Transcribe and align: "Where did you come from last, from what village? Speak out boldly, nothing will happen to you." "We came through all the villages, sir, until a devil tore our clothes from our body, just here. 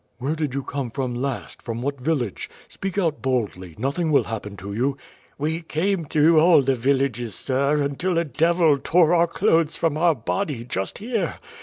"Where 0.17 0.35
did 0.35 0.55
you 0.55 0.63
come 0.63 0.89
from 0.89 1.13
last, 1.13 1.61
from 1.61 1.83
what 1.83 2.01
village? 2.01 2.49
Speak 2.67 2.97
out 2.97 3.21
boldly, 3.21 3.75
nothing 3.77 4.11
will 4.11 4.23
happen 4.23 4.57
to 4.57 4.73
you." 4.73 4.97
"We 5.37 5.61
came 5.61 6.05
through 6.05 6.39
all 6.39 6.63
the 6.63 6.73
villages, 6.73 7.35
sir, 7.35 7.79
until 7.83 8.17
a 8.17 8.25
devil 8.25 8.79
tore 8.79 9.13
our 9.13 9.27
clothes 9.27 9.75
from 9.77 9.99
our 9.99 10.15
body, 10.15 10.65
just 10.65 10.97
here. 10.97 11.35